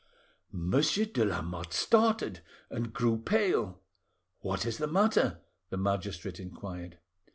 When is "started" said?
1.73-2.41